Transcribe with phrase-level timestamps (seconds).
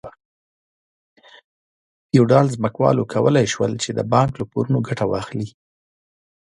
[2.09, 5.47] فیوډال ځمکوالو کولای شول چې د بانک له پورونو ګټه واخلي.